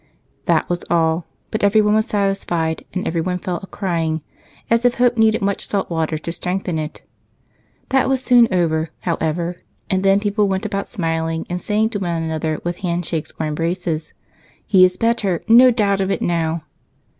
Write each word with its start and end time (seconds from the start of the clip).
That 0.45 0.67
was 0.67 0.83
all, 0.89 1.27
but 1.51 1.63
everyone 1.63 1.93
was 1.93 2.07
satisfied, 2.07 2.83
and 2.91 3.05
everyone 3.07 3.37
fell 3.37 3.59
a 3.61 3.67
crying, 3.67 4.23
as 4.67 4.83
if 4.83 4.95
hope 4.95 5.15
needed 5.15 5.43
much 5.43 5.67
salty 5.67 5.93
water 5.93 6.17
to 6.17 6.31
strengthen 6.31 6.79
it. 6.79 7.03
That 7.89 8.09
was 8.09 8.19
soon 8.23 8.47
over, 8.51 8.89
however, 9.01 9.57
and 9.91 10.01
then 10.01 10.19
people 10.19 10.47
went 10.47 10.65
about 10.65 10.87
smiling 10.87 11.45
and 11.51 11.61
saying 11.61 11.91
to 11.91 11.99
one 11.99 12.23
another, 12.23 12.59
with 12.63 12.77
handshakes 12.77 13.31
or 13.39 13.45
embraces, 13.45 14.15
"He 14.65 14.83
is 14.83 14.97
better 14.97 15.43
no 15.47 15.69
doubt 15.69 16.01
of 16.01 16.09
it 16.09 16.23
now!" 16.23 16.63